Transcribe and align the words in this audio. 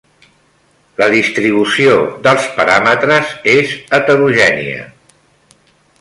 La 1.01 1.07
distribució 1.15 1.99
dels 2.29 2.49
paràmetres 2.57 3.35
és 3.57 3.77
heterogènia. 3.99 4.91